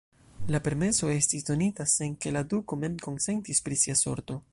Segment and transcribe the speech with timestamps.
[0.53, 4.39] La permeso estis donita, sen ke la duko mem konsentis pri sia sorto.